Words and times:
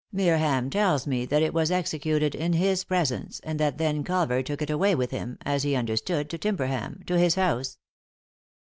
Meerham 0.11 0.71
tells 0.71 1.05
me 1.05 1.27
that 1.27 1.43
it 1.43 1.53
was 1.53 1.69
executed 1.69 2.33
in 2.33 2.53
his 2.53 2.83
presence, 2.83 3.39
and 3.41 3.59
that 3.59 3.77
then 3.77 4.03
Culver 4.03 4.41
took 4.41 4.59
it 4.63 4.69
away 4.71 4.95
with 4.95 5.11
him— 5.11 5.37
as 5.45 5.61
he 5.61 5.75
understood, 5.75 6.27
to 6.31 6.39
Timberham— 6.39 7.03
to 7.05 7.19
his 7.19 7.35
house. 7.35 7.77